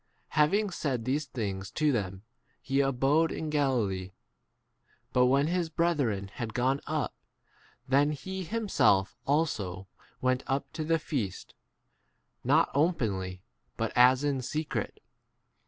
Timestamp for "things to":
1.27-1.91